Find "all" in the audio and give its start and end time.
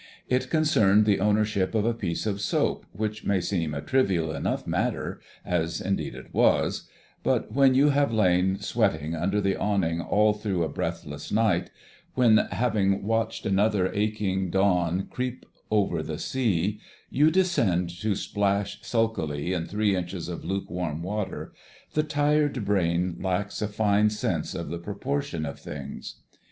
10.09-10.33